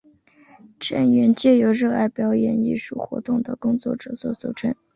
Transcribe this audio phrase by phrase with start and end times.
[0.79, 4.73] 成员皆由热爱表演艺术活动的工作者所组成。